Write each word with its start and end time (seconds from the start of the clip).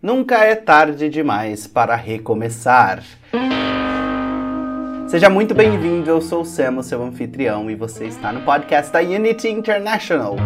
Nunca 0.00 0.44
é 0.44 0.54
tarde 0.54 1.08
demais 1.08 1.66
para 1.66 1.96
recomeçar. 1.96 3.02
Seja 5.08 5.28
muito 5.28 5.56
bem-vindo, 5.56 6.08
eu 6.08 6.20
sou 6.20 6.42
o 6.42 6.44
Sam, 6.44 6.80
seu 6.84 7.02
anfitrião, 7.02 7.68
e 7.68 7.74
você 7.74 8.06
está 8.06 8.32
no 8.32 8.42
podcast 8.42 8.92
da 8.92 9.00
Unity 9.00 9.48
International. 9.48 10.36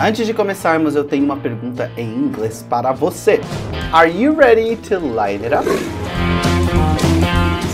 Antes 0.00 0.24
de 0.24 0.32
começarmos, 0.32 0.94
eu 0.94 1.02
tenho 1.02 1.24
uma 1.24 1.36
pergunta 1.36 1.90
em 1.96 2.08
inglês 2.08 2.64
para 2.70 2.92
você. 2.92 3.40
Are 3.92 4.08
you 4.08 4.36
ready 4.36 4.76
to 4.76 5.00
light 5.00 5.42
it 5.44 5.52
up? 5.52 5.66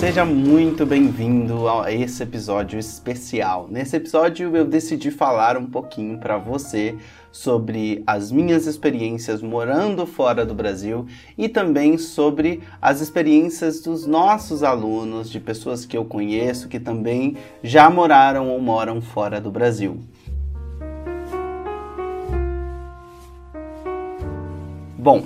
Seja 0.05 0.23
muito 0.23 0.85
bem-vindo 0.85 1.67
a 1.67 1.91
esse 1.91 2.23
episódio 2.23 2.79
especial. 2.79 3.67
Nesse 3.71 3.97
episódio 3.97 4.55
eu 4.55 4.67
decidi 4.67 5.11
falar 5.11 5.57
um 5.57 5.65
pouquinho 5.65 6.19
para 6.19 6.37
você 6.37 6.95
sobre 7.33 8.03
as 8.07 8.31
minhas 8.31 8.67
experiências 8.67 9.41
morando 9.41 10.05
fora 10.05 10.45
do 10.45 10.55
Brasil 10.55 11.07
e 11.39 11.49
também 11.49 11.97
sobre 11.97 12.61
as 12.83 13.01
experiências 13.01 13.81
dos 13.81 14.07
nossos 14.07 14.63
alunos, 14.63 15.31
de 15.31 15.41
pessoas 15.41 15.87
que 15.87 15.97
eu 15.97 16.05
conheço 16.05 16.69
que 16.69 16.79
também 16.79 17.39
já 17.63 17.89
moraram 17.89 18.51
ou 18.51 18.61
moram 18.61 19.01
fora 19.01 19.41
do 19.41 19.51
Brasil. 19.51 19.99
Bom, 24.99 25.25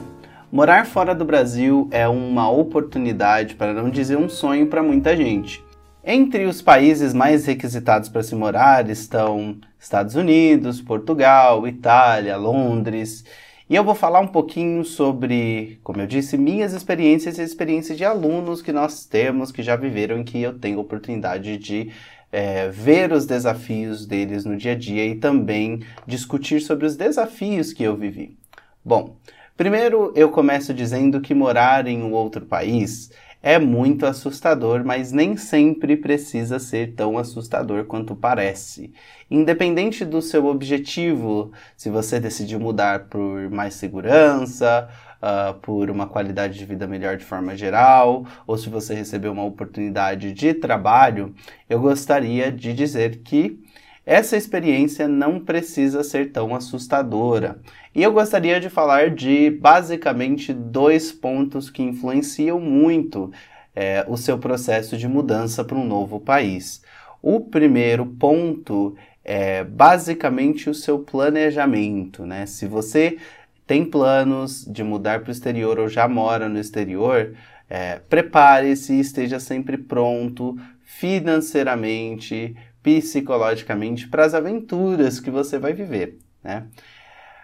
morar 0.51 0.87
fora 0.87 1.15
do 1.15 1.25
Brasil 1.25 1.89
é 1.91 2.09
uma 2.09 2.51
oportunidade, 2.51 3.55
para 3.55 3.73
não 3.73 3.91
dizer 3.91 4.17
um 4.17 4.29
sonho 4.29 4.67
para 4.67 4.83
muita 4.83 5.17
gente. 5.17 5.63
Entre 6.03 6.45
os 6.47 6.63
países 6.63 7.13
mais 7.13 7.45
requisitados 7.47 8.09
para 8.09 8.23
se 8.23 8.35
morar 8.35 8.89
estão 8.89 9.59
Estados 9.79 10.15
Unidos, 10.15 10.81
Portugal, 10.81 11.69
Itália, 11.69 12.37
Londres. 12.37 13.25
E 13.69 13.75
eu 13.75 13.85
vou 13.85 13.95
falar 13.95 14.21
um 14.21 14.27
pouquinho 14.27 14.83
sobre, 14.85 15.79
como 15.85 16.01
eu 16.01 16.07
disse, 16.07 16.39
minhas 16.39 16.73
experiências 16.73 17.39
e 17.39 17.43
experiências 17.43 17.99
de 17.99 18.05
alunos 18.05 18.63
que 18.63 18.73
nós 18.73 19.05
temos, 19.05 19.53
que 19.53 19.63
já 19.63 19.77
viveram 19.77 20.21
e 20.21 20.25
que 20.25 20.41
eu 20.41 20.59
tenho 20.59 20.79
oportunidade 20.79 21.59
de 21.59 21.93
é, 22.33 22.69
ver 22.71 23.13
os 23.13 23.27
desafios 23.27 24.07
deles 24.07 24.47
no 24.47 24.57
dia 24.57 24.73
a 24.73 24.75
dia 24.75 25.05
e 25.05 25.15
também 25.17 25.81
discutir 26.07 26.61
sobre 26.61 26.87
os 26.87 26.97
desafios 26.97 27.75
que 27.75 27.83
eu 27.83 27.95
vivi. 27.95 28.39
Bom, 28.83 29.17
primeiro 29.59 30.13
eu 30.15 30.31
começo 30.31 30.73
dizendo 30.73 31.21
que 31.21 31.35
morar 31.35 31.89
em 31.89 32.01
um 32.01 32.13
outro 32.13 32.47
país 32.47 33.11
é 33.43 33.59
muito 33.59 34.07
assustador, 34.07 34.85
mas 34.85 35.11
nem 35.11 35.37
sempre 35.37 35.97
precisa 35.97 36.61
ser 36.61 36.95
tão 36.95 37.19
assustador 37.19 37.85
quanto 37.85 38.15
parece. 38.15 38.93
Independente 39.29 40.05
do 40.05 40.23
seu 40.23 40.47
objetivo, 40.47 41.51
se 41.77 41.91
você 41.91 42.21
decidiu 42.21 42.61
mudar 42.61 43.09
por 43.09 43.51
mais 43.51 43.75
segurança, 43.75 44.89
uh, 45.21 45.55
por 45.61 45.91
uma 45.91 46.07
qualidade 46.07 46.57
de 46.57 46.65
vida 46.65 46.87
melhor 46.87 47.17
de 47.17 47.25
forma 47.25 47.57
geral, 47.57 48.25
ou 48.47 48.57
se 48.57 48.69
você 48.69 48.95
recebeu 48.95 49.33
uma 49.33 49.45
oportunidade 49.45 50.33
de 50.33 50.55
trabalho, 50.55 51.35
eu 51.69 51.81
gostaria 51.81 52.53
de 52.53 52.73
dizer 52.73 53.23
que 53.25 53.61
essa 54.09 54.39
experiência 54.39 55.07
não 55.07 55.39
precisa 55.39 56.03
ser 56.03 56.33
tão 56.33 56.55
assustadora. 56.55 57.61
E 57.99 58.03
eu 58.05 58.13
gostaria 58.13 58.61
de 58.61 58.71
falar 58.71 59.11
de 59.11 59.51
basicamente 59.51 60.53
dois 60.53 61.11
pontos 61.11 61.69
que 61.69 61.83
influenciam 61.83 62.61
muito 62.61 63.33
é, 63.75 64.05
o 64.07 64.17
seu 64.17 64.39
processo 64.39 64.97
de 64.97 65.09
mudança 65.09 65.65
para 65.65 65.77
um 65.77 65.85
novo 65.85 66.21
país. 66.21 66.81
O 67.21 67.41
primeiro 67.41 68.07
ponto 68.07 68.97
é 69.25 69.65
basicamente 69.65 70.71
o 70.71 70.75
seu 70.75 71.01
planejamento, 71.01 72.25
né? 72.25 72.47
Se 72.47 72.69
você 72.69 73.19
tem 73.67 73.85
planos 73.85 74.65
de 74.65 74.85
mudar 74.85 75.19
para 75.19 75.31
o 75.31 75.33
exterior 75.33 75.81
ou 75.81 75.89
já 75.89 76.07
mora 76.07 76.49
no 76.49 76.61
exterior, 76.61 77.35
é, 77.69 77.99
prepare-se 78.09 78.93
e 78.93 79.01
esteja 79.01 79.41
sempre 79.41 79.77
pronto 79.77 80.57
financeiramente, 80.85 82.55
psicologicamente 82.81 84.07
para 84.07 84.25
as 84.25 84.35
aventuras 84.35 85.19
que 85.19 85.33
você 85.33 85.59
vai 85.59 85.73
viver, 85.73 86.17
né? 86.45 86.69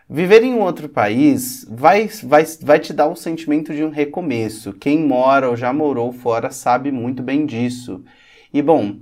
Viver 0.08 0.42
em 0.42 0.52
um 0.52 0.60
outro 0.60 0.86
país 0.86 1.66
vai, 1.66 2.10
vai, 2.22 2.44
vai 2.60 2.78
te 2.78 2.92
dar 2.92 3.08
o 3.08 3.16
sentimento 3.16 3.72
de 3.72 3.82
um 3.82 3.88
recomeço. 3.88 4.74
Quem 4.74 4.98
mora 5.00 5.48
ou 5.48 5.56
já 5.56 5.72
morou 5.72 6.12
fora 6.12 6.50
sabe 6.50 6.92
muito 6.92 7.22
bem 7.22 7.46
disso. 7.46 8.04
E 8.52 8.60
bom, 8.60 8.96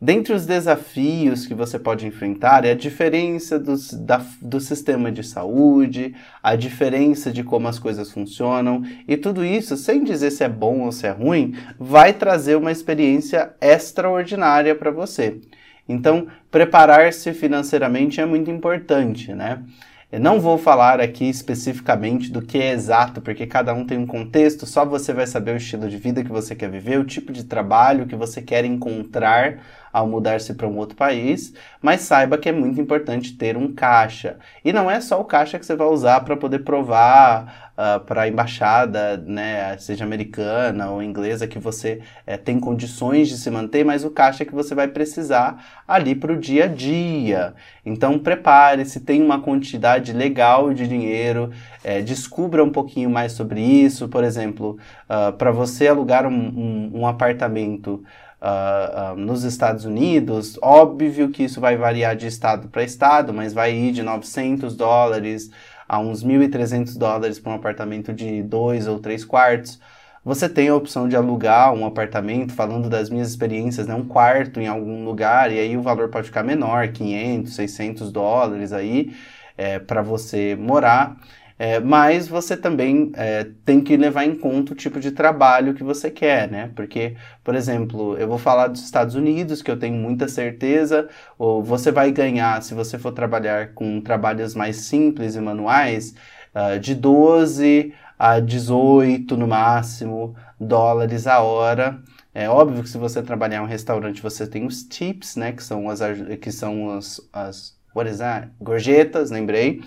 dentre 0.00 0.32
os 0.32 0.46
desafios 0.46 1.46
que 1.46 1.52
você 1.52 1.78
pode 1.78 2.06
enfrentar 2.06 2.64
é 2.64 2.70
a 2.70 2.74
diferença 2.74 3.58
da, 3.58 4.24
do 4.40 4.58
sistema 4.58 5.12
de 5.12 5.22
saúde, 5.22 6.14
a 6.42 6.56
diferença 6.56 7.30
de 7.30 7.44
como 7.44 7.68
as 7.68 7.78
coisas 7.78 8.10
funcionam, 8.10 8.82
e 9.06 9.14
tudo 9.14 9.44
isso, 9.44 9.76
sem 9.76 10.02
dizer 10.02 10.30
se 10.30 10.42
é 10.42 10.48
bom 10.48 10.80
ou 10.80 10.90
se 10.90 11.06
é 11.06 11.10
ruim, 11.10 11.54
vai 11.78 12.14
trazer 12.14 12.56
uma 12.56 12.72
experiência 12.72 13.54
extraordinária 13.60 14.74
para 14.74 14.90
você. 14.90 15.38
Então, 15.86 16.28
preparar-se 16.50 17.34
financeiramente 17.34 18.22
é 18.22 18.26
muito 18.26 18.50
importante, 18.50 19.34
né? 19.34 19.62
Eu 20.10 20.20
não 20.20 20.40
vou 20.40 20.56
falar 20.56 21.00
aqui 21.00 21.28
especificamente 21.28 22.30
do 22.30 22.40
que 22.40 22.58
é 22.58 22.70
exato, 22.70 23.20
porque 23.20 23.44
cada 23.44 23.74
um 23.74 23.84
tem 23.84 23.98
um 23.98 24.06
contexto, 24.06 24.64
só 24.64 24.84
você 24.84 25.12
vai 25.12 25.26
saber 25.26 25.52
o 25.52 25.56
estilo 25.56 25.88
de 25.88 25.96
vida 25.96 26.22
que 26.22 26.30
você 26.30 26.54
quer 26.54 26.70
viver, 26.70 27.00
o 27.00 27.04
tipo 27.04 27.32
de 27.32 27.42
trabalho 27.42 28.06
que 28.06 28.14
você 28.14 28.40
quer 28.40 28.64
encontrar 28.64 29.64
ao 29.96 30.06
mudar-se 30.06 30.52
para 30.52 30.68
um 30.68 30.76
outro 30.76 30.94
país, 30.94 31.54
mas 31.80 32.02
saiba 32.02 32.36
que 32.36 32.50
é 32.50 32.52
muito 32.52 32.78
importante 32.78 33.32
ter 33.32 33.56
um 33.56 33.72
caixa. 33.72 34.36
E 34.62 34.70
não 34.70 34.90
é 34.90 35.00
só 35.00 35.18
o 35.18 35.24
caixa 35.24 35.58
que 35.58 35.64
você 35.64 35.74
vai 35.74 35.86
usar 35.86 36.20
para 36.20 36.36
poder 36.36 36.58
provar 36.58 37.72
uh, 37.78 37.80
ah, 37.80 38.00
para 38.00 38.22
a 38.22 38.28
embaixada, 38.28 39.16
né, 39.16 39.74
seja 39.78 40.04
americana 40.04 40.90
ou 40.90 41.02
inglesa, 41.02 41.46
que 41.46 41.58
você 41.58 42.02
é, 42.26 42.36
tem 42.36 42.60
condições 42.60 43.28
de 43.28 43.38
se 43.38 43.50
manter, 43.50 43.86
mas 43.86 44.04
o 44.04 44.10
caixa 44.10 44.44
que 44.44 44.54
você 44.54 44.74
vai 44.74 44.86
precisar 44.86 45.64
ali 45.88 46.14
para 46.14 46.34
o 46.34 46.36
dia 46.36 46.64
a 46.64 46.68
dia. 46.68 47.54
Então 47.82 48.18
prepare-se, 48.18 49.00
tem 49.00 49.22
uma 49.22 49.40
quantidade 49.40 50.12
legal 50.12 50.74
de 50.74 50.86
dinheiro, 50.86 51.50
é, 51.82 52.02
descubra 52.02 52.62
um 52.62 52.70
pouquinho 52.70 53.08
mais 53.08 53.32
sobre 53.32 53.62
isso. 53.62 54.08
Por 54.08 54.24
exemplo, 54.24 54.76
uh, 55.08 55.32
para 55.32 55.50
você 55.50 55.88
alugar 55.88 56.26
um, 56.26 56.34
um, 56.34 56.90
um 57.00 57.06
apartamento 57.06 58.04
uh, 58.40 59.12
uh, 59.12 59.16
nos 59.16 59.44
Estados 59.44 59.84
Unidos, 59.84 60.58
óbvio 60.62 61.30
que 61.30 61.44
isso 61.44 61.60
vai 61.60 61.76
variar 61.76 62.16
de 62.16 62.26
estado 62.26 62.68
para 62.68 62.82
estado, 62.82 63.32
mas 63.32 63.52
vai 63.52 63.74
ir 63.74 63.92
de 63.92 64.02
900 64.02 64.76
dólares 64.76 65.50
a 65.88 65.98
uns 65.98 66.24
1.300 66.24 66.98
dólares 66.98 67.38
para 67.38 67.52
um 67.52 67.56
apartamento 67.56 68.12
de 68.12 68.42
dois 68.42 68.86
ou 68.86 68.98
três 68.98 69.24
quartos. 69.24 69.80
Você 70.24 70.48
tem 70.48 70.68
a 70.68 70.74
opção 70.74 71.08
de 71.08 71.14
alugar 71.14 71.72
um 71.72 71.86
apartamento, 71.86 72.52
falando 72.52 72.90
das 72.90 73.08
minhas 73.08 73.28
experiências, 73.28 73.86
né, 73.86 73.94
um 73.94 74.04
quarto 74.04 74.60
em 74.60 74.66
algum 74.66 75.04
lugar, 75.04 75.52
e 75.52 75.58
aí 75.58 75.76
o 75.76 75.82
valor 75.82 76.08
pode 76.08 76.26
ficar 76.26 76.42
menor, 76.42 76.88
500, 76.88 77.54
600 77.54 78.10
dólares 78.10 78.72
aí, 78.72 79.14
é, 79.56 79.78
para 79.78 80.02
você 80.02 80.56
morar. 80.56 81.16
É, 81.58 81.80
mas 81.80 82.28
você 82.28 82.54
também 82.54 83.10
é, 83.14 83.44
tem 83.64 83.80
que 83.80 83.96
levar 83.96 84.24
em 84.24 84.34
conta 84.36 84.72
o 84.72 84.76
tipo 84.76 85.00
de 85.00 85.10
trabalho 85.10 85.72
que 85.72 85.82
você 85.82 86.10
quer, 86.10 86.50
né? 86.50 86.70
Porque, 86.76 87.16
por 87.42 87.54
exemplo, 87.54 88.16
eu 88.18 88.28
vou 88.28 88.36
falar 88.36 88.66
dos 88.68 88.84
Estados 88.84 89.14
Unidos, 89.14 89.62
que 89.62 89.70
eu 89.70 89.78
tenho 89.78 89.94
muita 89.96 90.28
certeza, 90.28 91.08
ou 91.38 91.62
você 91.62 91.90
vai 91.90 92.12
ganhar, 92.12 92.62
se 92.62 92.74
você 92.74 92.98
for 92.98 93.12
trabalhar 93.12 93.72
com 93.72 94.02
trabalhos 94.02 94.54
mais 94.54 94.76
simples 94.76 95.34
e 95.34 95.40
manuais, 95.40 96.14
uh, 96.54 96.78
de 96.78 96.94
12 96.94 97.94
a 98.18 98.38
18 98.38 99.36
no 99.36 99.46
máximo 99.46 100.34
dólares 100.60 101.26
a 101.26 101.40
hora. 101.40 102.02
É 102.34 102.48
óbvio 102.50 102.82
que 102.82 102.88
se 102.88 102.98
você 102.98 103.22
trabalhar 103.22 103.58
em 103.58 103.60
um 103.62 103.66
restaurante, 103.66 104.20
você 104.20 104.46
tem 104.46 104.66
os 104.66 104.82
tips, 104.82 105.36
né? 105.36 105.52
Que 105.52 105.62
são 105.64 105.88
as, 105.88 106.00
que 106.40 106.52
são 106.52 106.90
as, 106.90 107.20
as 107.32 107.76
what 107.94 108.10
is 108.10 108.18
that? 108.18 108.50
Gorjetas, 108.60 109.30
lembrei. 109.30 109.82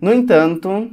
No 0.00 0.12
entanto, 0.12 0.90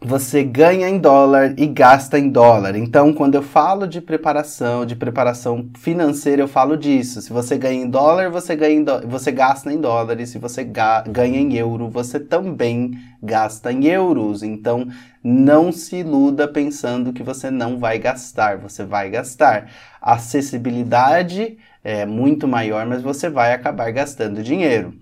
você 0.00 0.44
ganha 0.44 0.88
em 0.88 0.98
dólar 0.98 1.54
e 1.58 1.66
gasta 1.66 2.18
em 2.18 2.28
dólar. 2.28 2.76
Então, 2.76 3.12
quando 3.12 3.36
eu 3.36 3.42
falo 3.42 3.86
de 3.86 4.02
preparação, 4.02 4.84
de 4.84 4.94
preparação 4.94 5.70
financeira, 5.78 6.42
eu 6.42 6.48
falo 6.48 6.76
disso. 6.76 7.22
Se 7.22 7.32
você 7.32 7.56
ganha 7.56 7.82
em 7.82 7.88
dólar, 7.88 8.30
você, 8.30 8.54
ganha 8.54 8.78
em 8.78 8.84
você 9.08 9.32
gasta 9.32 9.72
em 9.72 9.80
dólares. 9.80 10.28
Se 10.30 10.38
você 10.38 10.62
ga 10.62 11.02
ganha 11.02 11.40
em 11.40 11.54
euro, 11.56 11.88
você 11.88 12.20
também 12.20 12.92
gasta 13.22 13.72
em 13.72 13.86
euros. 13.86 14.42
Então, 14.42 14.86
não 15.22 15.72
se 15.72 15.96
iluda 15.96 16.46
pensando 16.46 17.12
que 17.12 17.22
você 17.22 17.50
não 17.50 17.78
vai 17.78 17.98
gastar. 17.98 18.58
Você 18.58 18.84
vai 18.84 19.08
gastar. 19.08 19.70
A 20.02 20.14
acessibilidade 20.14 21.56
é 21.82 22.04
muito 22.04 22.46
maior, 22.46 22.84
mas 22.84 23.00
você 23.00 23.30
vai 23.30 23.54
acabar 23.54 23.90
gastando 23.90 24.42
dinheiro. 24.42 24.92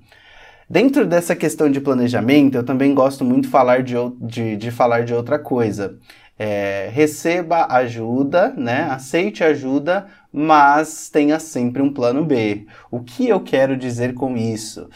Dentro 0.73 1.07
dessa 1.07 1.37
questão 1.37 1.71
de 1.71 1.83
planejamento, 1.83 2.55
eu 2.57 2.65
também 2.65 2.95
gosto 2.95 3.23
muito 3.23 3.47
falar 3.47 3.83
de, 3.83 3.93
de, 4.23 4.57
de 4.57 4.71
falar 4.71 5.05
de 5.05 5.13
outra 5.13 5.39
coisa. 5.39 5.99
É, 6.39 6.89
receba 6.91 7.67
ajuda, 7.69 8.55
né? 8.57 8.85
aceite 8.85 9.45
ajuda, 9.45 10.07
mas 10.33 11.11
tenha 11.11 11.39
sempre 11.39 11.83
um 11.83 11.93
plano 11.93 12.25
B. 12.25 12.67
O 12.91 13.01
que 13.01 13.29
eu 13.29 13.41
quero 13.41 13.77
dizer 13.77 14.15
com 14.15 14.35
isso? 14.35 14.89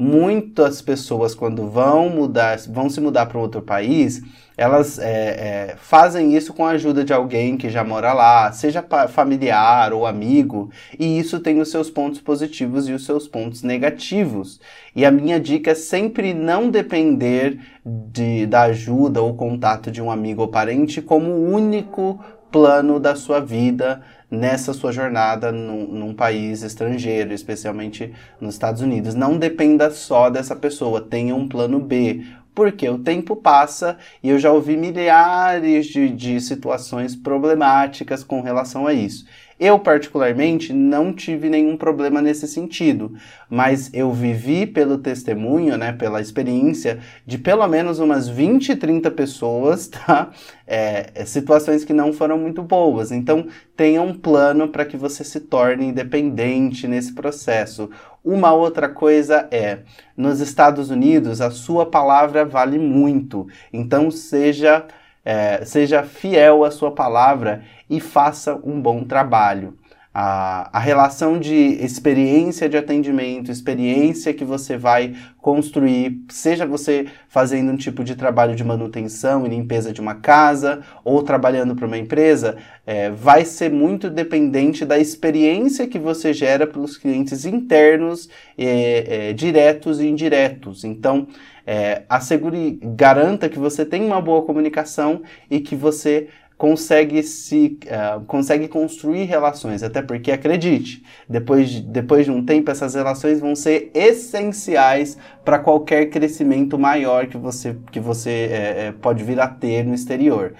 Muitas 0.00 0.80
pessoas 0.80 1.34
quando 1.34 1.68
vão 1.68 2.08
mudar, 2.08 2.56
vão 2.70 2.88
se 2.88 3.02
mudar 3.02 3.26
para 3.26 3.38
outro 3.38 3.60
país, 3.60 4.22
elas 4.56 4.98
é, 4.98 5.12
é, 5.12 5.76
fazem 5.76 6.34
isso 6.34 6.54
com 6.54 6.64
a 6.64 6.70
ajuda 6.70 7.04
de 7.04 7.12
alguém 7.12 7.58
que 7.58 7.68
já 7.68 7.84
mora 7.84 8.14
lá, 8.14 8.50
seja 8.50 8.82
familiar 9.08 9.92
ou 9.92 10.06
amigo, 10.06 10.70
e 10.98 11.18
isso 11.18 11.38
tem 11.38 11.60
os 11.60 11.70
seus 11.70 11.90
pontos 11.90 12.18
positivos 12.18 12.88
e 12.88 12.94
os 12.94 13.04
seus 13.04 13.28
pontos 13.28 13.62
negativos. 13.62 14.58
E 14.96 15.04
a 15.04 15.10
minha 15.10 15.38
dica 15.38 15.72
é 15.72 15.74
sempre 15.74 16.32
não 16.32 16.70
depender 16.70 17.60
de, 17.84 18.46
da 18.46 18.62
ajuda 18.62 19.20
ou 19.20 19.34
contato 19.34 19.90
de 19.90 20.00
um 20.00 20.10
amigo 20.10 20.40
ou 20.40 20.48
parente 20.48 21.02
como 21.02 21.30
único 21.30 22.18
plano 22.50 22.98
da 22.98 23.14
sua 23.14 23.38
vida 23.38 24.02
nessa 24.30 24.72
sua 24.72 24.92
jornada 24.92 25.50
num, 25.50 25.86
num, 25.86 26.14
país 26.14 26.62
estrangeiro, 26.62 27.32
especialmente 27.32 28.12
nos 28.40 28.54
Estados 28.54 28.80
Unidos. 28.80 29.14
Não 29.14 29.36
dependa 29.36 29.90
só 29.90 30.30
dessa 30.30 30.54
pessoa, 30.54 31.00
tenha 31.00 31.34
um 31.34 31.48
plano 31.48 31.80
B. 31.80 32.24
Porque 32.54 32.88
o 32.88 32.98
tempo 32.98 33.36
passa 33.36 33.96
e 34.22 34.28
eu 34.28 34.38
já 34.38 34.52
ouvi 34.52 34.76
milhares 34.76 35.86
de, 35.86 36.08
de 36.08 36.40
situações 36.40 37.14
problemáticas 37.14 38.24
com 38.24 38.40
relação 38.40 38.86
a 38.86 38.92
isso. 38.92 39.24
Eu, 39.60 39.78
particularmente, 39.78 40.72
não 40.72 41.12
tive 41.12 41.50
nenhum 41.50 41.76
problema 41.76 42.22
nesse 42.22 42.48
sentido, 42.48 43.12
mas 43.46 43.90
eu 43.92 44.10
vivi 44.10 44.66
pelo 44.66 44.96
testemunho, 44.96 45.76
né, 45.76 45.92
pela 45.92 46.18
experiência 46.18 46.98
de 47.26 47.36
pelo 47.36 47.68
menos 47.68 47.98
umas 47.98 48.26
20, 48.26 48.74
30 48.76 49.10
pessoas, 49.10 49.86
tá? 49.92 50.30
É, 50.66 51.10
é, 51.14 51.24
situações 51.26 51.84
que 51.84 51.92
não 51.92 52.10
foram 52.10 52.38
muito 52.38 52.62
boas. 52.62 53.12
Então, 53.12 53.48
tenha 53.76 54.00
um 54.00 54.14
plano 54.14 54.66
para 54.68 54.86
que 54.86 54.96
você 54.96 55.22
se 55.22 55.40
torne 55.40 55.88
independente 55.88 56.88
nesse 56.88 57.12
processo. 57.12 57.90
Uma 58.24 58.54
outra 58.54 58.88
coisa 58.88 59.46
é, 59.50 59.80
nos 60.16 60.40
Estados 60.40 60.88
Unidos, 60.88 61.42
a 61.42 61.50
sua 61.50 61.84
palavra 61.84 62.46
vale 62.46 62.78
muito. 62.78 63.46
Então, 63.70 64.10
seja 64.10 64.86
é, 65.30 65.64
seja 65.64 66.02
fiel 66.02 66.64
à 66.64 66.72
sua 66.72 66.90
palavra 66.90 67.62
e 67.88 68.00
faça 68.00 68.60
um 68.64 68.80
bom 68.80 69.04
trabalho. 69.04 69.78
A, 70.12 70.76
a 70.76 70.80
relação 70.80 71.38
de 71.38 71.54
experiência 71.54 72.68
de 72.68 72.76
atendimento, 72.76 73.48
experiência 73.48 74.34
que 74.34 74.44
você 74.44 74.76
vai 74.76 75.14
construir, 75.38 76.20
seja 76.28 76.66
você 76.66 77.06
fazendo 77.28 77.70
um 77.70 77.76
tipo 77.76 78.02
de 78.02 78.16
trabalho 78.16 78.56
de 78.56 78.64
manutenção 78.64 79.46
e 79.46 79.50
limpeza 79.50 79.92
de 79.92 80.00
uma 80.00 80.16
casa 80.16 80.80
ou 81.04 81.22
trabalhando 81.22 81.76
para 81.76 81.86
uma 81.86 81.96
empresa, 81.96 82.56
é, 82.84 83.08
vai 83.08 83.44
ser 83.44 83.70
muito 83.70 84.10
dependente 84.10 84.84
da 84.84 84.98
experiência 84.98 85.86
que 85.86 85.98
você 85.98 86.32
gera 86.32 86.66
pelos 86.66 86.96
clientes 86.96 87.44
internos, 87.44 88.28
é, 88.58 89.28
é, 89.28 89.32
diretos 89.32 90.00
e 90.00 90.08
indiretos. 90.08 90.82
Então, 90.82 91.28
é, 91.72 92.02
assegure, 92.08 92.80
garanta 92.82 93.48
que 93.48 93.56
você 93.56 93.86
tem 93.86 94.04
uma 94.04 94.20
boa 94.20 94.42
comunicação 94.42 95.22
e 95.48 95.60
que 95.60 95.76
você 95.76 96.26
consegue 96.58 97.22
se 97.22 97.78
uh, 97.84 98.24
consegue 98.24 98.66
construir 98.66 99.22
relações, 99.22 99.84
até 99.84 100.02
porque 100.02 100.32
acredite, 100.32 101.04
depois 101.28 101.70
de, 101.70 101.80
depois 101.80 102.24
de 102.24 102.32
um 102.32 102.44
tempo 102.44 102.72
essas 102.72 102.96
relações 102.96 103.38
vão 103.38 103.54
ser 103.54 103.92
essenciais 103.94 105.16
para 105.44 105.60
qualquer 105.60 106.06
crescimento 106.06 106.76
maior 106.76 107.28
que 107.28 107.38
você 107.38 107.76
que 107.92 108.00
você 108.00 108.30
é, 108.50 108.86
é, 108.86 108.92
pode 108.92 109.22
vir 109.22 109.38
a 109.38 109.46
ter 109.46 109.84
no 109.84 109.94
exterior. 109.94 110.54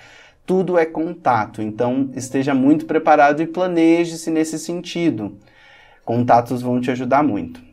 Tudo 0.46 0.78
é 0.78 0.86
contato, 0.86 1.60
então 1.60 2.08
esteja 2.14 2.54
muito 2.54 2.86
preparado 2.86 3.42
e 3.42 3.48
planeje-se 3.48 4.30
nesse 4.30 4.60
sentido. 4.60 5.36
Contatos 6.04 6.62
vão 6.62 6.80
te 6.80 6.88
ajudar 6.92 7.24
muito. 7.24 7.69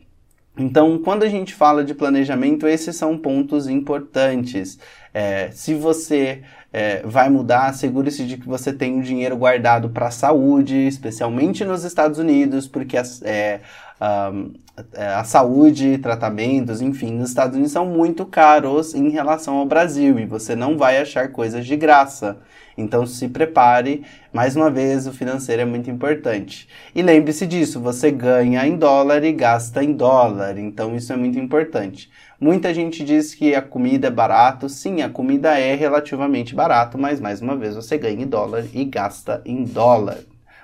Então, 0.57 0.97
quando 0.97 1.23
a 1.23 1.29
gente 1.29 1.53
fala 1.53 1.83
de 1.83 1.93
planejamento, 1.93 2.67
esses 2.67 2.95
são 2.95 3.17
pontos 3.17 3.67
importantes. 3.67 4.79
É, 5.13 5.51
se 5.51 5.73
você 5.75 6.41
é, 6.71 7.01
vai 7.05 7.29
mudar, 7.29 7.67
assegure-se 7.67 8.25
de 8.25 8.37
que 8.37 8.47
você 8.47 8.73
tem 8.73 8.99
o 8.99 9.03
dinheiro 9.03 9.37
guardado 9.37 9.89
para 9.89 10.07
a 10.07 10.11
saúde, 10.11 10.75
especialmente 10.87 11.63
nos 11.63 11.83
Estados 11.83 12.19
Unidos, 12.19 12.67
porque 12.67 12.97
as, 12.97 13.21
é, 13.23 13.61
a, 13.99 14.31
é, 14.93 15.07
a 15.07 15.23
saúde, 15.23 15.97
tratamentos, 15.97 16.81
enfim, 16.81 17.11
nos 17.11 17.29
Estados 17.29 17.55
Unidos 17.55 17.71
são 17.71 17.85
muito 17.85 18.25
caros 18.25 18.93
em 18.93 19.09
relação 19.09 19.55
ao 19.55 19.65
Brasil 19.65 20.19
e 20.19 20.25
você 20.25 20.55
não 20.55 20.77
vai 20.77 20.97
achar 20.97 21.31
coisas 21.31 21.65
de 21.65 21.75
graça. 21.75 22.37
Então 22.77 23.07
se 23.07 23.27
prepare, 23.27 24.03
mais 24.31 24.55
uma 24.55 24.69
vez, 24.69 25.07
o 25.07 25.11
financeiro 25.11 25.63
é 25.63 25.65
muito 25.65 25.89
importante. 25.89 26.69
E 26.93 27.01
lembre-se 27.01 27.47
disso, 27.47 27.79
você 27.79 28.11
ganha 28.11 28.67
em 28.67 28.77
dólar 28.77 29.23
e 29.23 29.31
gasta 29.31 29.83
em 29.83 29.93
dólar, 29.93 30.59
então 30.59 30.95
isso 30.95 31.11
é 31.11 31.15
muito 31.15 31.39
importante. 31.39 32.11
Muita 32.39 32.71
gente 32.71 33.03
diz 33.03 33.33
que 33.33 33.55
a 33.55 33.63
comida 33.63 34.09
é 34.09 34.11
barato, 34.11 34.69
sim, 34.69 35.01
a 35.01 35.09
comida 35.09 35.57
é 35.57 35.73
relativamente 35.73 36.53
barato, 36.57 36.97
mas 36.97 37.21
mais 37.21 37.39
uma 37.39 37.55
vez 37.55 37.75
você 37.75 37.99
ganha 37.99 38.23
em 38.23 38.27
dólar 38.27 38.65
e 38.73 38.83
gasta 38.83 39.43
em 39.45 39.63
dólar, 39.63 40.17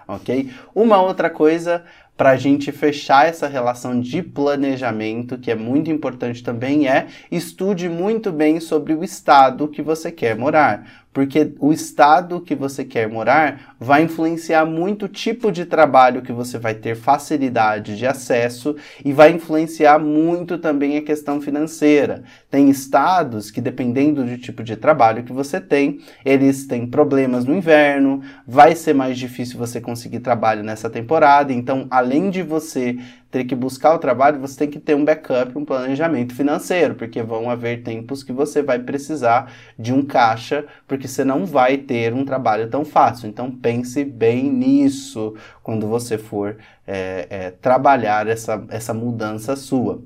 ok? 0.08 0.52
Uma 0.74 1.00
outra 1.00 1.30
coisa 1.30 1.84
para 2.18 2.32
a 2.32 2.36
gente 2.36 2.72
fechar 2.72 3.28
essa 3.28 3.48
relação 3.48 4.00
de 4.00 4.24
planejamento, 4.24 5.38
que 5.38 5.52
é 5.52 5.56
muito 5.56 5.92
importante 5.92 6.42
também, 6.42 6.88
é 6.88 7.08
estude 7.32 7.88
muito 7.88 8.32
bem 8.32 8.60
sobre 8.60 8.96
o 8.96 9.04
estado 9.04 9.68
que 9.68 9.84
você 9.84 10.12
quer 10.12 10.36
morar 10.36 11.03
porque 11.14 11.54
o 11.60 11.72
estado 11.72 12.42
que 12.42 12.56
você 12.56 12.84
quer 12.84 13.08
morar 13.08 13.76
vai 13.80 14.04
influenciar 14.04 14.66
muito 14.66 15.06
o 15.06 15.08
tipo 15.10 15.52
de 15.52 15.64
trabalho 15.64 16.24
que 16.24 16.34
você 16.34 16.58
vai 16.58 16.74
ter 16.74 16.96
facilidade 16.96 17.96
de 17.96 18.08
acesso 18.08 18.76
e 19.06 19.14
vai 19.14 19.32
influenciar 19.32 20.00
muito 20.00 20.58
também 20.58 20.98
a 20.98 21.02
questão 21.04 21.40
financeira. 21.40 22.24
Tem 22.50 22.70
estados 22.70 23.52
que, 23.52 23.62
dependendo 23.62 24.24
do 24.24 24.38
tipo 24.38 24.64
de 24.64 24.76
trabalho 24.76 25.24
que 25.24 25.32
você 25.32 25.62
tem, 25.62 26.00
eles 26.26 26.66
têm 26.66 26.88
problemas 26.88 27.46
no 27.46 27.56
inverno, 27.56 28.22
vai 28.48 28.76
ser 28.76 28.94
mais 28.96 29.18
difícil 29.18 29.60
você 29.60 29.80
conseguir 29.80 30.20
trabalho 30.20 30.64
nessa 30.64 30.90
temporada, 30.90 31.54
então, 31.54 31.86
além 31.92 32.32
de 32.32 32.42
você 32.42 32.98
ter 33.34 33.46
que 33.46 33.56
buscar 33.56 33.96
o 33.96 33.98
trabalho, 33.98 34.40
você 34.40 34.60
tem 34.60 34.70
que 34.70 34.80
ter 34.80 34.96
um 34.96 35.04
backup, 35.04 35.58
um 35.58 35.66
planejamento 35.66 36.36
financeiro, 36.36 36.94
porque 36.94 37.24
vão 37.24 37.50
haver 37.50 37.82
tempos 37.82 38.22
que 38.22 38.32
você 38.32 38.62
vai 38.62 38.78
precisar 38.78 39.52
de 39.78 39.92
um 39.92 40.06
caixa, 40.06 40.68
porque 40.88 41.08
você 41.08 41.26
não 41.26 41.44
vai 41.44 41.80
ter 41.80 42.14
um 42.14 42.24
trabalho 42.24 42.70
tão 42.70 42.86
fácil. 42.86 43.28
Então 43.28 43.50
pense 43.50 44.06
bem 44.06 44.52
nisso 44.52 45.34
quando 45.64 45.88
você 45.88 46.16
for 46.16 46.58
é, 46.86 47.26
é, 47.28 47.50
trabalhar 47.50 48.28
essa, 48.28 48.64
essa 48.70 48.94
mudança 48.94 49.56
sua. 49.56 50.04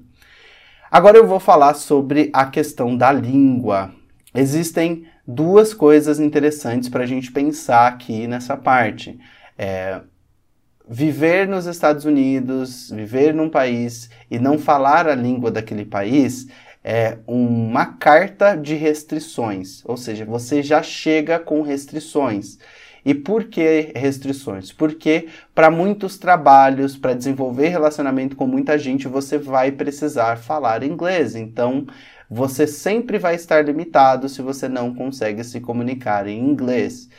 Agora 0.90 1.18
eu 1.18 1.28
vou 1.28 1.42
falar 1.42 1.74
sobre 1.74 2.30
a 2.32 2.46
questão 2.46 2.96
da 2.96 3.12
língua. 3.12 3.92
Existem 4.34 5.06
duas 5.28 5.74
coisas 5.74 6.18
interessantes 6.18 6.88
para 6.88 7.04
a 7.04 7.08
gente 7.08 7.30
pensar 7.30 7.88
aqui 7.90 8.26
nessa 8.26 8.56
parte. 8.56 9.19
É, 9.57 10.00
viver 10.90 11.48
nos 11.48 11.66
Estados 11.66 12.06
Unidos, 12.06 12.90
viver 12.92 13.34
num 13.34 13.50
país 13.50 14.10
e 14.32 14.40
não 14.40 14.58
falar 14.58 15.08
a 15.08 15.16
língua 15.16 15.52
daquele 15.52 15.86
país 15.86 16.48
é 16.84 17.18
uma 17.28 17.86
carta 17.86 18.56
de 18.56 18.74
restrições, 18.74 19.84
ou 19.84 19.98
seja, 19.98 20.24
você 20.24 20.64
já 20.64 20.82
chega 20.82 21.38
com 21.38 21.62
restrições. 21.62 22.58
E 23.04 23.14
por 23.14 23.46
que 23.46 23.92
restrições? 23.96 24.72
Porque 24.72 25.28
para 25.54 25.70
muitos 25.70 26.18
trabalhos, 26.18 26.98
para 26.98 27.14
desenvolver 27.14 27.70
relacionamento 27.70 28.36
com 28.36 28.48
muita 28.48 28.78
gente, 28.78 29.08
você 29.08 29.38
vai 29.38 29.72
precisar 29.72 30.38
falar 30.38 30.84
inglês. 30.84 31.36
Então, 31.36 31.86
você 32.30 32.68
sempre 32.68 33.18
vai 33.18 33.36
estar 33.36 33.64
limitado 33.64 34.28
se 34.28 34.42
você 34.42 34.68
não 34.68 34.94
consegue 34.94 35.44
se 35.44 35.62
comunicar 35.62 36.28
em 36.28 36.40
inglês. 36.40 37.10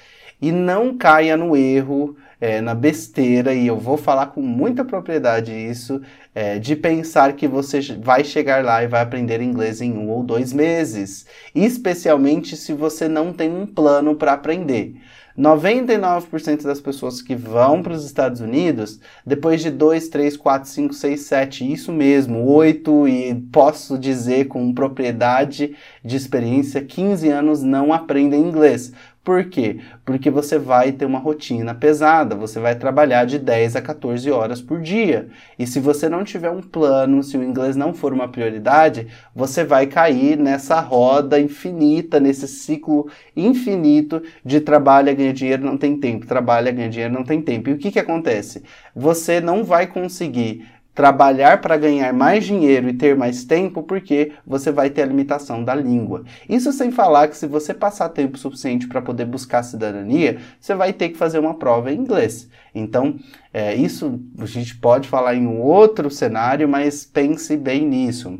E 0.41 0.53
não 0.53 0.97
caia 0.97 1.37
no 1.37 1.57
erro 1.57 2.17
é, 2.41 2.61
na 2.61 2.75
besteira, 2.75 3.55
e 3.55 3.67
eu 3.67 3.77
vou 3.77 3.97
falar 3.97 4.27
com 4.27 4.41
muita 4.41 4.85
propriedade 4.85 5.53
isso, 5.53 6.01
é, 6.35 6.59
de 6.59 6.77
pensar 6.77 7.33
que 7.35 7.49
você 7.49 7.81
vai 8.01 8.25
chegar 8.25 8.65
lá 8.65 8.83
e 8.83 8.87
vai 8.87 9.01
aprender 9.01 9.41
inglês 9.41 9.81
em 9.81 9.93
um 9.93 10.09
ou 10.11 10.23
dois 10.23 10.53
meses, 10.53 11.27
especialmente 11.55 12.57
se 12.57 12.73
você 12.73 13.09
não 13.09 13.33
tem 13.33 13.51
um 13.51 13.67
plano 13.67 14.15
para 14.15 14.33
aprender. 14.33 14.95
99% 15.39 16.65
das 16.65 16.81
pessoas 16.81 17.23
que 17.23 17.37
vão 17.37 17.81
para 17.81 17.93
os 17.93 18.05
Estados 18.05 18.41
Unidos, 18.41 18.99
depois 19.25 19.63
de 19.63 19.71
2, 19.71 20.09
3, 20.09 20.37
4, 20.37 20.69
5, 20.69 20.95
6, 20.95 21.21
7, 21.21 21.73
isso 21.73 21.93
mesmo, 21.93 22.45
8 22.45 23.07
e 23.07 23.35
posso 23.53 23.97
dizer 23.97 24.49
com 24.49 24.75
propriedade 24.75 25.77
de 26.05 26.17
experiência, 26.17 26.83
15 26.83 27.29
anos 27.29 27.63
não 27.63 27.93
aprendem 27.93 28.41
inglês. 28.41 28.93
Por 29.29 29.45
quê? 29.45 29.77
Porque 30.07 30.31
você 30.31 30.59
vai 30.59 30.91
ter 30.91 31.05
uma 31.05 31.19
rotina 31.19 31.75
pesada, 31.75 32.35
você 32.35 32.59
vai 32.59 32.75
trabalhar 32.75 33.27
de 33.27 33.39
10 33.39 33.77
a 33.77 33.83
14 33.83 34.31
horas 34.31 34.63
por 34.63 34.81
dia. 34.81 35.29
E 35.59 35.67
se 35.67 35.79
você 35.79 36.09
não 36.09 36.25
tiver 36.25 36.49
um 36.49 36.63
plano, 36.63 37.23
se 37.23 37.37
o 37.37 37.45
inglês 37.45 37.77
não 37.77 37.93
for 37.93 38.15
uma 38.15 38.29
prioridade, 38.29 39.07
você 39.35 39.65
vai 39.65 39.87
cair 39.87 40.39
nessa 40.39 40.81
roda 40.81 41.39
infinita, 41.39 42.19
nesse 42.19 42.49
ciclo 42.49 43.11
infinito 43.37 44.23
de 44.43 44.63
trabalha, 44.63 45.13
ganha 45.13 45.35
dinheiro, 45.35 45.63
não 45.63 45.77
tem 45.77 46.01
tempo, 46.01 46.27
trabalha, 46.27 46.73
ganha 46.73 46.89
dinheiro, 46.89 47.13
não 47.13 47.23
tem 47.23 47.43
tempo. 47.43 47.69
E 47.69 47.75
o 47.75 47.79
que, 47.79 47.93
que 47.93 47.99
acontece? 47.99 48.63
Você 48.97 49.43
não 49.43 49.63
vai 49.63 49.87
conseguir 49.87 50.65
trabalhar 50.99 51.61
para 51.61 51.77
ganhar 51.77 52.13
mais 52.13 52.45
dinheiro 52.45 52.89
e 52.89 52.93
ter 52.93 53.17
mais 53.17 53.45
tempo, 53.45 53.85
porque 53.85 54.33
você 54.45 54.73
vai 54.73 54.91
ter 54.91 55.03
a 55.03 55.07
limitação 55.07 55.63
da 55.63 55.73
língua. 55.73 56.25
Isso 56.49 56.73
sem 56.73 56.91
falar 56.91 57.29
que 57.29 57.37
se 57.37 57.47
você 57.47 57.73
passar 57.73 58.09
tempo 58.09 58.37
suficiente 58.37 58.89
para 58.89 59.01
poder 59.01 59.25
buscar 59.25 59.63
cidadania, 59.63 60.41
você 60.61 60.75
vai 60.75 60.93
ter 60.93 61.11
que 61.11 61.17
fazer 61.17 61.39
uma 61.39 61.55
prova 61.55 61.93
em 61.93 61.99
inglês. 62.01 62.51
Então, 62.75 63.15
é, 63.55 63.77
isso 63.77 64.21
a 64.41 64.47
gente 64.47 64.77
pode 64.79 65.09
falar 65.09 65.37
em 65.37 65.47
um 65.47 65.61
outro 65.61 66.11
cenário, 66.11 66.69
mas 66.69 67.05
pense 67.05 67.57
bem 67.57 67.87
nisso. 67.87 68.37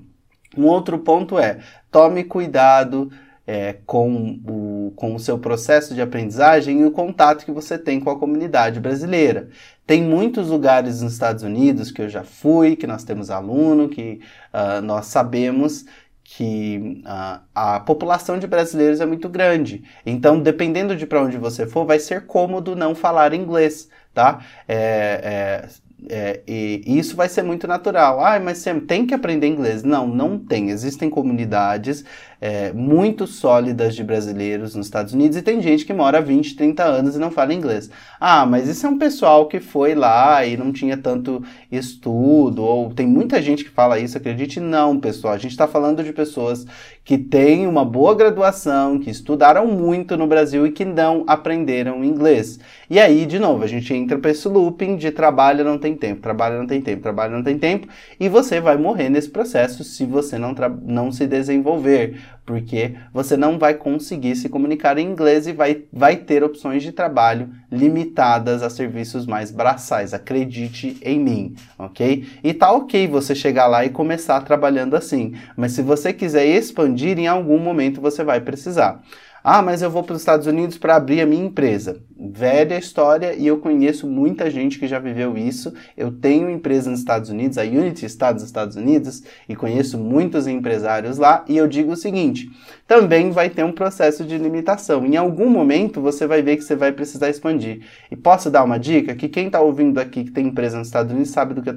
Um 0.57 0.65
outro 0.65 0.99
ponto 0.99 1.39
é: 1.39 1.61
tome 1.93 2.25
cuidado 2.25 3.09
é, 3.49 3.77
com, 3.87 4.39
o, 4.47 4.93
com 4.95 5.15
o 5.15 5.19
seu 5.19 5.39
processo 5.39 5.95
de 5.95 6.03
aprendizagem 6.03 6.83
e 6.83 6.85
o 6.85 6.91
contato 6.91 7.47
que 7.47 7.51
você 7.51 7.79
tem 7.79 7.99
com 7.99 8.11
a 8.11 8.19
comunidade 8.19 8.79
brasileira. 8.79 9.49
Tem 9.87 10.03
muitos 10.03 10.51
lugares 10.51 11.01
nos 11.01 11.15
Estados 11.15 11.43
Unidos 11.43 11.91
que 11.91 12.03
eu 12.03 12.11
já 12.11 12.23
fui, 12.23 12.77
que 12.77 12.87
nós 12.87 13.05
temos 13.05 13.31
aluno, 13.31 13.89
que 13.89 14.21
uh, 14.53 14.83
nós 14.83 15.07
sabemos 15.07 15.87
que 16.23 17.03
uh, 17.07 17.41
a 17.55 17.81
população 17.81 18.39
de 18.39 18.47
brasileiros 18.47 19.01
é 19.01 19.07
muito 19.07 19.31
grande. 19.31 19.83
Então, 20.05 20.39
dependendo 20.39 20.95
de 20.95 21.07
para 21.07 21.23
onde 21.23 21.39
você 21.39 21.67
for, 21.67 21.87
vai 21.87 21.99
ser 21.99 22.27
cômodo 22.27 22.77
não 22.77 22.95
falar 22.95 23.33
inglês, 23.33 23.89
tá? 24.13 24.45
É, 24.69 25.65
é, 25.65 25.69
é, 26.09 26.41
e 26.47 26.83
isso 26.87 27.17
vai 27.17 27.29
ser 27.29 27.43
muito 27.43 27.67
natural. 27.67 28.25
Ah, 28.25 28.39
mas 28.39 28.59
você 28.59 28.73
tem 28.81 29.05
que 29.05 29.15
aprender 29.15 29.49
inglês. 29.49 29.83
Não, 29.83 30.07
não 30.07 30.39
tem. 30.39 30.71
Existem 30.71 31.11
comunidades 31.11 32.05
é, 32.41 32.73
muito 32.73 33.27
sólidas 33.27 33.97
de 33.97 34.05
brasileiros 34.05 34.77
nos 34.77 34.87
Estados 34.87 35.13
Unidos 35.13 35.37
e 35.37 35.43
tem 35.43 35.61
gente 35.61 35.85
que 35.85 35.93
mora 35.93 36.21
20, 36.21 36.55
30 36.55 36.85
anos 36.85 37.17
e 37.17 37.19
não 37.19 37.31
fala 37.31 37.53
inglês. 37.53 37.91
Ah, 38.21 38.47
mas 38.47 38.69
isso 38.69 38.87
é 38.87 38.89
um 38.89 38.99
pessoal 38.99 39.49
que 39.49 39.59
foi 39.59 39.95
lá 39.95 40.45
e 40.45 40.57
não 40.57 40.73
tinha 40.73 40.97
tanto 40.97 41.43
estudo, 41.71 42.63
ou 42.63 42.93
tem 42.95 43.07
muita 43.07 43.43
gente 43.43 43.65
que 43.65 43.71
fala 43.71 43.99
isso, 43.99 44.17
acredite? 44.17 44.61
Não, 44.61 45.01
pessoal. 45.01 45.35
A 45.35 45.39
gente 45.39 45.51
está 45.51 45.67
falando 45.67 46.05
de 46.05 46.13
pessoas 46.13 46.65
que 47.09 47.17
têm 47.17 47.67
uma 47.67 47.87
boa 47.87 48.15
graduação, 48.15 48.99
que 48.99 49.09
estudaram 49.09 49.67
muito 49.67 50.15
no 50.15 50.27
Brasil 50.27 50.67
e 50.67 50.73
que 50.73 50.85
não 50.85 51.25
aprenderam 51.27 52.05
inglês. 52.05 52.61
E 52.91 53.01
aí, 53.01 53.25
de 53.25 53.39
novo, 53.39 53.65
a 53.65 53.67
gente 53.67 53.95
entra 53.95 54.19
para 54.19 54.31
esse 54.31 54.47
looping 54.47 54.95
de 54.95 55.11
trabalho 55.11 55.65
não 55.65 55.79
tem 55.79 55.97
tempo, 55.97 56.21
trabalho 56.21 56.59
não 56.59 56.67
tem 56.67 56.83
tempo, 56.83 57.01
trabalho 57.01 57.33
não 57.33 57.43
tem 57.43 57.59
tempo, 57.59 57.89
e 58.21 58.29
você 58.29 58.61
vai 58.61 58.77
morrer 58.77 59.09
nesse 59.09 59.31
processo 59.31 59.83
se 59.85 60.05
você 60.05 60.37
não, 60.37 60.55
não 60.83 61.11
se 61.11 61.27
desenvolver 61.27 62.19
porque 62.49 62.95
você 63.13 63.37
não 63.37 63.59
vai 63.59 63.75
conseguir 63.75 64.35
se 64.35 64.49
comunicar 64.49 64.97
em 64.97 65.07
inglês 65.07 65.47
e 65.47 65.53
vai, 65.53 65.83
vai 65.93 66.17
ter 66.17 66.43
opções 66.43 66.83
de 66.83 66.93
trabalho 66.93 67.51
limitadas 67.71 68.63
a 68.63 68.71
serviços 68.71 69.27
mais 69.27 69.51
braçais. 69.51 70.15
Acredite 70.15 70.97
em 71.03 71.21
mim, 71.21 71.55
ok? 71.79 72.27
E 72.43 72.55
tá 72.55 72.73
ok 72.73 73.07
você 73.07 73.35
chegar 73.35 73.67
lá 73.67 73.85
e 73.85 73.91
começar 73.91 74.41
trabalhando 74.41 74.97
assim, 74.97 75.35
mas 75.59 75.73
se 75.73 75.83
você 75.83 76.11
quiser 76.11 76.47
expandir, 76.47 76.98
em 77.07 77.27
algum 77.27 77.59
momento 77.59 78.01
você 78.01 78.25
vai 78.25 78.41
precisar. 78.41 79.03
Ah, 79.43 79.63
mas 79.63 79.83
eu 79.83 79.91
vou 79.91 80.03
para 80.03 80.15
os 80.15 80.21
Estados 80.21 80.47
Unidos 80.47 80.77
para 80.77 80.97
abrir 80.97 81.21
a 81.21 81.27
minha 81.27 81.47
empresa. 81.47 82.03
Velha 82.19 82.77
história 82.77 83.35
e 83.35 83.47
eu 83.47 83.59
conheço 83.59 84.07
muita 84.07 84.51
gente 84.51 84.79
que 84.79 84.87
já 84.87 84.99
viveu 84.99 85.39
isso. 85.39 85.73
Eu 85.97 86.11
tenho 86.11 86.51
empresa 86.51 86.91
nos 86.91 86.99
Estados 86.99 87.31
Unidos, 87.31 87.57
a 87.57 87.63
Unity 87.63 88.05
está 88.05 88.33
nos 88.33 88.43
Estados 88.43 88.77
Unidos 88.77 89.23
e 89.49 89.55
conheço 89.55 89.97
muitos 89.97 90.47
empresários 90.47 91.19
lá. 91.19 91.45
E 91.49 91.57
eu 91.57 91.69
digo 91.69 91.93
o 91.93 91.97
seguinte: 91.97 92.51
também 92.87 93.31
vai 93.31 93.49
ter 93.49 93.65
um 93.65 93.73
processo 93.73 94.25
de 94.25 94.37
limitação. 94.37 95.07
Em 95.07 95.17
algum 95.17 95.49
momento 95.49 96.01
você 96.01 96.27
vai 96.27 96.43
ver 96.43 96.57
que 96.57 96.65
você 96.65 96.75
vai 96.75 96.93
precisar 96.93 97.31
expandir. 97.31 97.87
E 98.11 98.17
posso 98.17 98.51
dar 98.51 98.65
uma 98.65 98.79
dica 98.79 99.15
que 99.15 99.29
quem 99.29 99.47
está 99.47 99.61
ouvindo 99.61 99.99
aqui 99.99 100.25
que 100.25 100.31
tem 100.31 100.49
empresa 100.49 100.79
nos 100.79 100.89
Estados 100.89 101.13
Unidos 101.13 101.31
sabe 101.31 101.55
do 101.55 101.63
que 101.63 101.71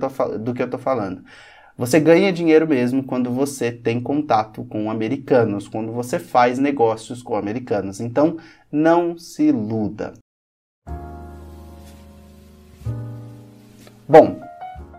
eu 0.62 0.66
estou 0.66 0.80
falando. 0.80 1.24
Você 1.82 2.00
ganha 2.00 2.32
dinheiro 2.32 2.68
mesmo 2.68 3.02
quando 3.02 3.32
você 3.32 3.72
tem 3.72 4.00
contato 4.00 4.64
com 4.66 4.92
americanos, 4.92 5.68
quando 5.68 5.92
você 5.92 6.20
faz 6.20 6.60
negócios 6.60 7.24
com 7.24 7.36
americanos. 7.36 8.00
Então, 8.00 8.38
não 8.72 9.18
se 9.18 9.46
iluda. 9.46 10.14
Bom, 14.08 14.40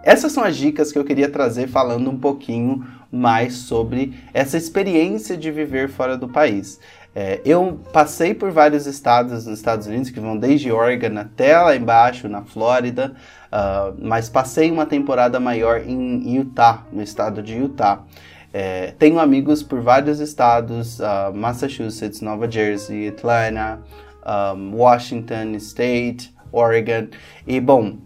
essas 0.02 0.32
são 0.32 0.42
as 0.42 0.56
dicas 0.56 0.90
que 0.90 0.98
eu 0.98 1.04
queria 1.04 1.30
trazer 1.30 1.68
falando 1.68 2.10
um 2.10 2.18
pouquinho 2.18 2.84
mais 3.12 3.54
sobre 3.54 4.14
essa 4.34 4.56
experiência 4.56 5.36
de 5.36 5.52
viver 5.52 5.88
fora 5.88 6.18
do 6.18 6.28
país. 6.28 6.80
É, 7.14 7.40
eu 7.44 7.78
passei 7.92 8.32
por 8.32 8.50
vários 8.50 8.86
estados 8.86 9.46
nos 9.46 9.58
Estados 9.58 9.86
Unidos, 9.86 10.10
que 10.10 10.18
vão 10.18 10.36
desde 10.36 10.72
Oregon 10.72 11.18
até 11.18 11.58
lá 11.58 11.76
embaixo, 11.76 12.26
na 12.28 12.42
Flórida, 12.42 13.14
uh, 13.52 13.94
mas 14.00 14.30
passei 14.30 14.70
uma 14.70 14.86
temporada 14.86 15.38
maior 15.38 15.82
em 15.86 16.36
Utah, 16.36 16.86
no 16.90 17.02
estado 17.02 17.42
de 17.42 17.54
Utah. 17.54 18.02
É, 18.54 18.92
tenho 18.98 19.18
amigos 19.18 19.62
por 19.62 19.80
vários 19.80 20.20
estados, 20.20 21.00
uh, 21.00 21.34
Massachusetts, 21.34 22.20
Nova 22.20 22.50
Jersey, 22.50 23.08
Atlanta, 23.08 23.80
um, 24.54 24.76
Washington 24.76 25.54
State, 25.56 26.34
Oregon. 26.52 27.08
E, 27.46 27.58
bom, 27.60 27.96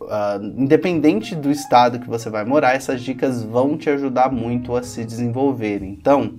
uh, 0.00 0.44
independente 0.56 1.34
do 1.34 1.50
estado 1.50 1.98
que 1.98 2.08
você 2.08 2.28
vai 2.28 2.44
morar, 2.44 2.74
essas 2.74 3.00
dicas 3.00 3.42
vão 3.42 3.78
te 3.78 3.88
ajudar 3.88 4.30
muito 4.30 4.76
a 4.76 4.82
se 4.82 5.04
desenvolver. 5.04 5.82
Então, 5.82 6.34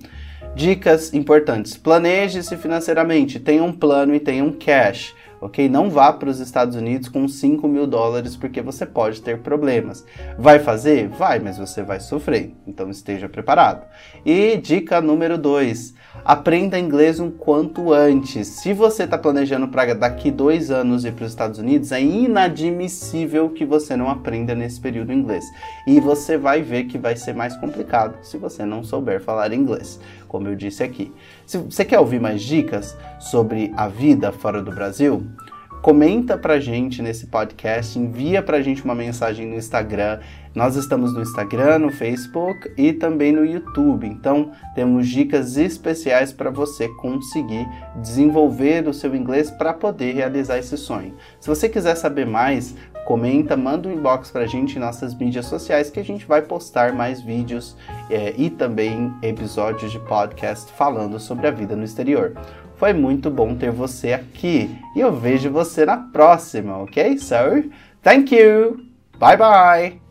Dicas 0.56 1.12
importantes: 1.12 1.76
planeje-se 1.76 2.56
financeiramente, 2.56 3.38
tenha 3.38 3.62
um 3.62 3.70
plano 3.70 4.14
e 4.14 4.20
tenha 4.20 4.42
um 4.42 4.50
cash. 4.50 5.14
Ok? 5.38 5.68
Não 5.68 5.90
vá 5.90 6.10
para 6.14 6.30
os 6.30 6.40
Estados 6.40 6.74
Unidos 6.76 7.10
com 7.10 7.28
5 7.28 7.68
mil 7.68 7.86
dólares 7.86 8.34
porque 8.34 8.62
você 8.62 8.86
pode 8.86 9.20
ter 9.20 9.38
problemas. 9.40 10.02
Vai 10.38 10.58
fazer? 10.58 11.08
Vai, 11.08 11.38
mas 11.38 11.58
você 11.58 11.82
vai 11.82 12.00
sofrer. 12.00 12.54
Então 12.66 12.88
esteja 12.88 13.28
preparado. 13.28 13.84
E 14.24 14.56
dica 14.56 14.98
número 15.00 15.36
2: 15.36 15.94
aprenda 16.24 16.78
inglês 16.78 17.20
um 17.20 17.30
quanto 17.30 17.92
antes. 17.92 18.48
Se 18.48 18.72
você 18.72 19.02
está 19.02 19.18
planejando 19.18 19.68
para 19.68 19.94
daqui 19.94 20.30
dois 20.30 20.70
anos 20.70 21.04
ir 21.04 21.12
para 21.12 21.26
os 21.26 21.32
Estados 21.32 21.58
Unidos, 21.58 21.92
é 21.92 22.00
inadmissível 22.00 23.50
que 23.50 23.64
você 23.66 23.94
não 23.94 24.08
aprenda 24.08 24.54
nesse 24.54 24.80
período 24.80 25.12
inglês. 25.12 25.44
E 25.86 26.00
você 26.00 26.38
vai 26.38 26.62
ver 26.62 26.84
que 26.84 26.96
vai 26.96 27.14
ser 27.14 27.34
mais 27.34 27.54
complicado 27.58 28.16
se 28.22 28.38
você 28.38 28.64
não 28.64 28.82
souber 28.82 29.20
falar 29.20 29.52
inglês, 29.52 30.00
como 30.36 30.48
eu 30.48 30.54
disse 30.54 30.82
aqui. 30.82 31.10
Se 31.46 31.56
você 31.56 31.82
quer 31.82 31.98
ouvir 31.98 32.20
mais 32.20 32.42
dicas 32.42 32.94
sobre 33.18 33.72
a 33.74 33.88
vida 33.88 34.30
fora 34.30 34.62
do 34.62 34.70
Brasil, 34.70 35.26
comenta 35.80 36.36
pra 36.36 36.60
gente 36.60 37.00
nesse 37.00 37.26
podcast, 37.28 37.98
envia 37.98 38.42
pra 38.42 38.60
gente 38.60 38.84
uma 38.84 38.94
mensagem 38.94 39.46
no 39.46 39.54
Instagram. 39.54 40.20
Nós 40.54 40.76
estamos 40.76 41.14
no 41.14 41.22
Instagram, 41.22 41.78
no 41.78 41.90
Facebook 41.90 42.70
e 42.76 42.92
também 42.92 43.32
no 43.32 43.46
YouTube. 43.46 44.06
Então, 44.06 44.50
temos 44.74 45.08
dicas 45.08 45.56
especiais 45.56 46.34
para 46.34 46.50
você 46.50 46.86
conseguir 46.96 47.66
desenvolver 48.02 48.86
o 48.86 48.92
seu 48.92 49.14
inglês 49.16 49.50
para 49.50 49.72
poder 49.72 50.12
realizar 50.12 50.58
esse 50.58 50.76
sonho. 50.76 51.14
Se 51.40 51.48
você 51.48 51.66
quiser 51.66 51.94
saber 51.94 52.26
mais, 52.26 52.74
comenta, 53.06 53.56
manda 53.56 53.88
um 53.88 53.92
inbox 53.92 54.30
pra 54.32 54.46
gente 54.46 54.76
em 54.76 54.80
nossas 54.80 55.14
mídias 55.14 55.46
sociais 55.46 55.88
que 55.88 56.00
a 56.00 56.04
gente 56.04 56.26
vai 56.26 56.42
postar 56.42 56.92
mais 56.92 57.22
vídeos 57.22 57.76
é, 58.10 58.34
e 58.36 58.50
também 58.50 59.14
episódios 59.22 59.92
de 59.92 60.00
podcast 60.00 60.70
falando 60.72 61.18
sobre 61.20 61.46
a 61.46 61.52
vida 61.52 61.76
no 61.76 61.84
exterior. 61.84 62.34
Foi 62.74 62.92
muito 62.92 63.30
bom 63.30 63.54
ter 63.54 63.70
você 63.70 64.12
aqui 64.12 64.76
e 64.94 65.00
eu 65.00 65.14
vejo 65.14 65.50
você 65.50 65.86
na 65.86 65.96
próxima, 65.96 66.78
ok? 66.78 67.16
So, 67.16 67.70
thank 68.02 68.34
you! 68.34 68.84
Bye 69.18 69.36
bye! 69.36 70.05